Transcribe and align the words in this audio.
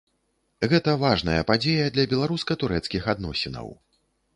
Гэта 0.71 0.95
важная 1.03 1.43
падзея 1.53 1.85
для 1.95 2.09
беларуска-турэцкіх 2.15 3.03
адносінаў. 3.17 3.67